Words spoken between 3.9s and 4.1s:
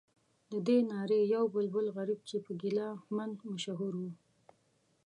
و.